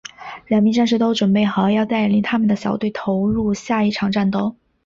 [0.47, 4.55] 两名战士都准备好要带领他们的小队投入下一场战斗。